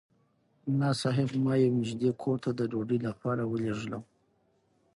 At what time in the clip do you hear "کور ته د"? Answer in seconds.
2.21-2.61